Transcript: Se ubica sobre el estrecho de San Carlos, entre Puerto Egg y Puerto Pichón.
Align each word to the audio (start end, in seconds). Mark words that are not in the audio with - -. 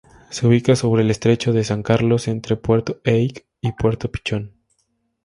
Se 0.31 0.47
ubica 0.47 0.75
sobre 0.75 1.03
el 1.03 1.11
estrecho 1.11 1.53
de 1.53 1.63
San 1.63 1.83
Carlos, 1.83 2.27
entre 2.27 2.55
Puerto 2.55 3.01
Egg 3.03 3.45
y 3.61 3.71
Puerto 3.73 4.11
Pichón. 4.11 4.55